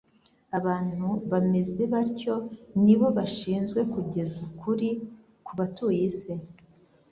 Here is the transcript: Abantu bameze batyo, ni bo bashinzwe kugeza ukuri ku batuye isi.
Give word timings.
Abantu 0.57 1.07
bameze 1.31 1.83
batyo, 1.93 2.35
ni 2.83 2.95
bo 2.99 3.07
bashinzwe 3.17 3.79
kugeza 3.93 4.37
ukuri 4.47 4.89
ku 5.45 5.51
batuye 5.59 6.01
isi. 6.09 6.33